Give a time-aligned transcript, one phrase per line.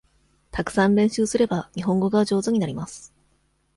[0.49, 3.13] たくさん練習すれば、日本語が上手になります。